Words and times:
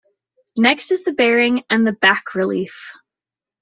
Next 0.57 0.89
is 0.89 1.03
the 1.03 1.13
bearing 1.13 1.61
and 1.69 1.85
the 1.85 1.91
back 1.91 2.33
relief. 2.33 2.91